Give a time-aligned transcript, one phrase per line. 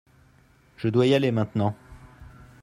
[0.77, 1.75] Je dois y aller maintenant.